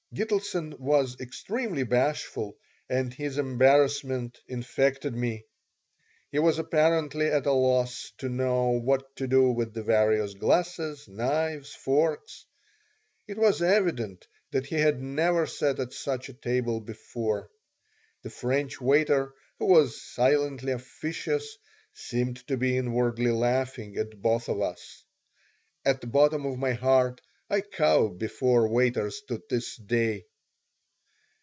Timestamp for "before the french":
16.81-18.81